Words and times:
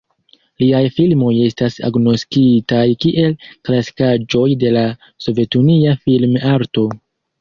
Liaj 0.61 0.77
filmoj 0.99 1.33
estas 1.47 1.75
agnoskitaj 1.89 2.87
kiel 3.05 3.37
klasikaĵoj 3.69 4.47
de 4.65 4.73
la 4.79 4.87
sovetunia 5.27 5.95
film-arto. 6.07 6.89